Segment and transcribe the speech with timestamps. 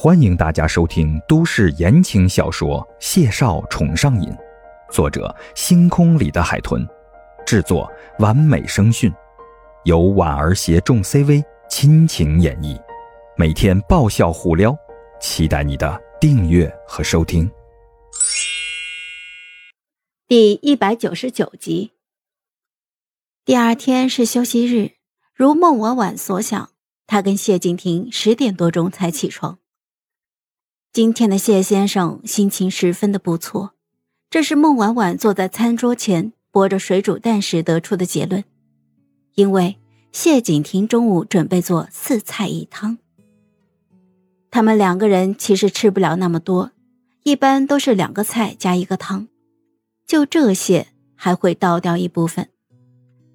[0.00, 4.30] 欢迎大家收听都市言情小说《谢少宠上瘾》，
[4.92, 6.86] 作者：星空里的海豚，
[7.44, 9.12] 制作：完美声讯，
[9.82, 12.80] 由婉儿携众 CV 亲情演绎，
[13.36, 14.72] 每天爆笑互撩，
[15.20, 17.50] 期待你的订阅和收听。
[20.28, 21.90] 第一百九十九集。
[23.44, 24.92] 第二天是休息日，
[25.34, 26.70] 如孟婉婉所想，
[27.08, 29.58] 她跟谢景亭十点多钟才起床。
[30.98, 33.72] 今天的谢先生心情十分的不错，
[34.30, 38.42] 这是孟婉婉坐在餐桌前剥着水煮蛋时得出的结论。
[39.36, 39.76] 因为
[40.10, 42.98] 谢景亭中午准备做四菜一汤，
[44.50, 46.72] 他们两个人其实吃不了那么多，
[47.22, 49.28] 一般都是两个菜加一个汤，
[50.04, 52.48] 就这些还会倒掉一部分。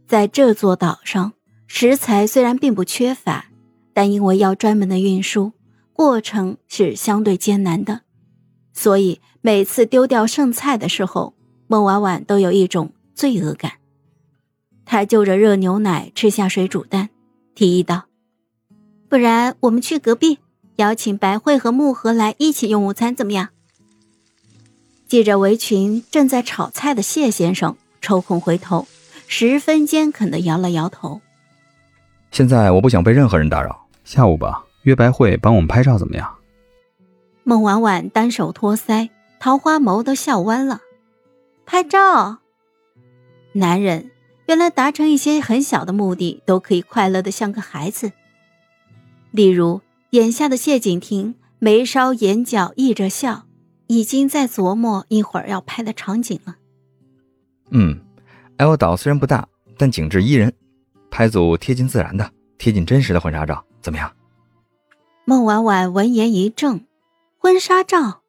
[0.06, 1.32] 在这座岛上，
[1.66, 3.46] 食材虽然并不缺乏，
[3.94, 5.54] 但因为要专门的运输。
[5.94, 8.02] 过程是相对艰难的，
[8.74, 11.36] 所以每次丢掉剩菜的时候，
[11.68, 13.74] 孟婉婉都有一种罪恶感。
[14.86, 17.10] 她就着热牛奶吃下水煮蛋，
[17.56, 18.06] 提议道
[19.08, 20.40] ：“不然我们去隔壁
[20.78, 23.50] 邀请白慧和木禾来一起用午餐，怎么样？”
[25.08, 28.88] 系着围裙正在炒菜的谢先生抽空回头，
[29.28, 31.22] 十分坚恳地摇了摇头
[32.32, 36.36] ：“现在我不想被任何人打扰，下午吧。”约白慧帮我们拍照怎么样？
[37.44, 39.10] 孟婉婉单手托腮，
[39.40, 40.82] 桃花眸都笑弯了。
[41.66, 42.40] 拍照，
[43.54, 44.12] 男人
[44.48, 48.12] 原来达成一些很小的目的都可以快乐的像个孩子。
[49.32, 49.82] 例如
[50.12, 53.44] 眼下的谢景亭，眉梢眼角溢着笑，
[53.88, 56.56] 已经在琢磨一会儿要拍的场景了。
[57.72, 58.00] 嗯
[58.58, 59.48] ，L 岛虽然不大，
[59.78, 60.54] 但景致宜人，
[61.10, 64.12] 拍组贴近自然的、贴近真实的婚纱照怎么样？
[65.26, 66.86] 孟婉婉闻言一怔，
[67.38, 68.24] 婚纱照。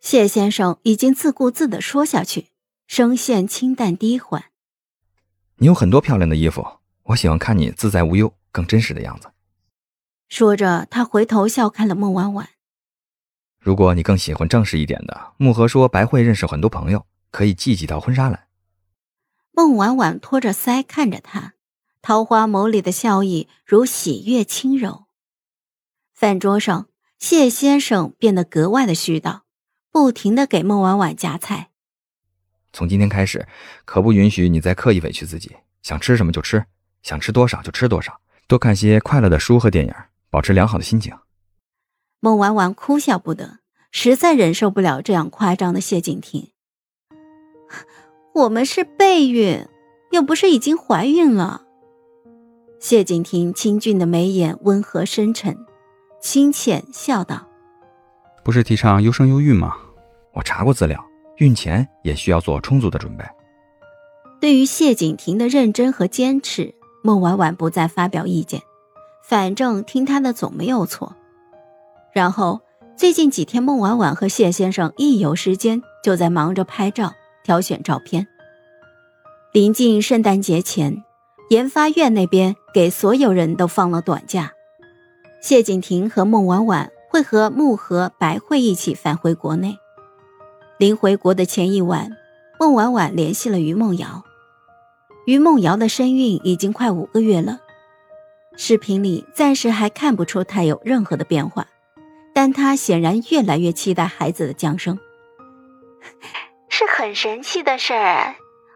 [0.00, 2.48] 谢先生已经自顾自的说下去，
[2.88, 4.46] 声线清淡低缓
[5.58, 6.66] ：“你有很多漂亮的衣服，
[7.04, 9.30] 我喜欢看你自在无忧、更真实的样子。”
[10.28, 12.48] 说着，他回头笑看了孟婉婉
[13.60, 18.48] ：“如果你更喜欢正式一点的，木禾说白慧认识很多朋友，可以寄几套婚纱来。”
[19.54, 21.54] 孟婉婉托着腮看着他，
[22.02, 25.04] 桃花眸里的笑意如喜悦轻柔。
[26.20, 26.86] 饭桌上，
[27.18, 29.40] 谢先生变得格外的絮叨，
[29.90, 31.70] 不停的给孟婉婉夹菜。
[32.74, 33.48] 从今天开始，
[33.86, 36.66] 可不允许你再刻意委屈自己，想吃什么就吃，
[37.02, 39.94] 想吃多少就吃多少，多看些快乐的书和电影，
[40.28, 41.16] 保持良好的心情。
[42.20, 43.60] 孟婉婉哭笑不得，
[43.90, 46.50] 实在忍受不了这样夸张的谢景亭。
[48.34, 49.66] 我们是备孕，
[50.10, 51.62] 又不是已经怀孕了。
[52.78, 55.56] 谢景亭清俊的眉眼温和深沉。
[56.20, 57.48] 清浅笑道
[58.44, 59.74] ：“不是提倡优生优育吗？
[60.32, 61.02] 我查过资料，
[61.38, 63.24] 孕前也需要做充足的准备。”
[64.40, 68.62] 对于谢景亭的认真和坚持，孟婉婉不再发表意见，
[69.22, 71.16] 反正听他的总没有错。
[72.12, 72.60] 然后
[72.96, 77.12] 最近几天，孟婉婉和谢先生一有时间就在忙着拍照、
[77.44, 78.26] 挑选照片。
[79.52, 81.02] 临近圣诞节前，
[81.48, 84.52] 研发院那边给所有人都放了短假。
[85.40, 89.78] 谢景亭和孟婉婉会和木禾、白慧一起返回国内。
[90.78, 92.10] 临回国的前一晚，
[92.58, 94.22] 孟婉婉联系了于梦瑶。
[95.26, 97.60] 于梦瑶的身孕已经快五个月了，
[98.56, 101.66] 视频里暂时还看不出她有任何的变化，
[102.34, 104.98] 但她显然越来越期待孩子的降生。
[106.68, 108.34] 是很神奇的事儿，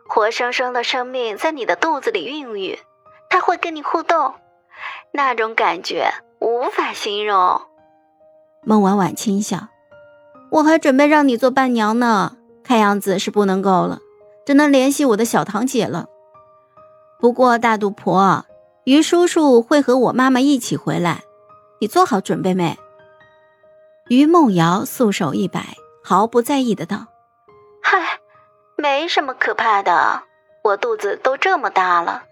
[0.08, 2.78] 活生生的生命在你的肚子里孕育，
[3.28, 4.34] 他会跟你互动，
[5.12, 6.10] 那种感觉。
[6.44, 7.62] 无法形容。
[8.62, 9.69] 孟婉婉轻笑
[10.53, 14.00] ：“我还准备让你做伴娘呢，看样子是不能够了，
[14.44, 16.06] 只能联系我的小堂姐了。
[17.19, 18.44] 不过大肚婆，
[18.84, 21.22] 于叔叔会和我妈妈一起回来，
[21.81, 22.78] 你做好准备没？”
[24.09, 27.06] 于梦瑶素手一摆，毫不在意的道
[27.82, 28.20] ：“嗨，
[28.76, 30.25] 没什么可怕的，
[30.62, 32.25] 我肚子都这么大了，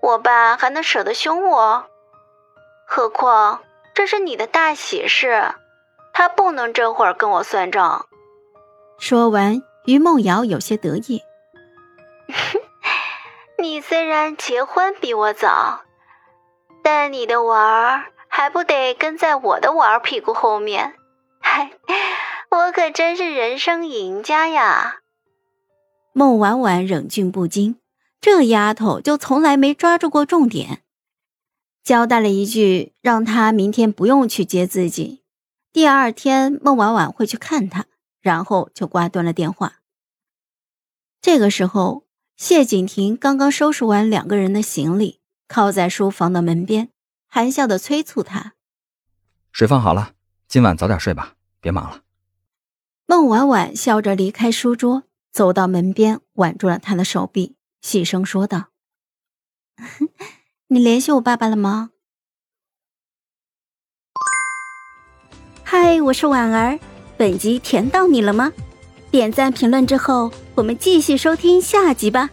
[0.00, 1.84] 我爸还能舍得凶我？”
[2.88, 3.60] 何况
[3.94, 5.54] 这是你的大喜事，
[6.14, 8.06] 他不能这会儿跟我算账。
[8.98, 11.20] 说完，于梦瑶有些得意。
[13.58, 15.80] 你虽然结婚比我早，
[16.82, 20.94] 但你的娃儿还不得跟在我的娃儿屁股后面？
[21.40, 21.72] 嗨，
[22.50, 25.00] 我可真是人生赢家呀！
[26.12, 27.78] 孟婉婉忍俊不禁，
[28.20, 30.82] 这丫头就从来没抓住过重点。
[31.86, 35.22] 交代了一句，让他明天不用去接自己，
[35.72, 37.86] 第二天，孟婉婉会去看他，
[38.20, 39.74] 然后就挂断了电话。
[41.20, 42.04] 这个时候，
[42.36, 46.88] 谢景亭刚刚收拾完两个人的行李，靠在书房的门边，
[47.28, 48.54] 含笑的催促他
[49.52, 50.14] ：“水放好了，
[50.48, 52.02] 今晚早点睡吧，别忙了。”
[53.06, 58.70] 孟婉婉笑着离开书桌，走到门边，挽住了他的手臂，细声说道
[60.68, 61.90] ：“你联系我爸爸了吗
[65.62, 66.78] ？”“嗨，我是婉儿，
[67.16, 68.52] 本集甜到你了吗？”
[69.10, 72.30] 点赞评论之后，我们继续收听下集吧。